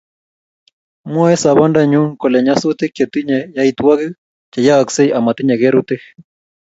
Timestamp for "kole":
2.19-2.37